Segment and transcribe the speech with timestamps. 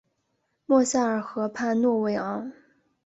[0.65, 2.51] 莫塞尔河畔诺韦昂。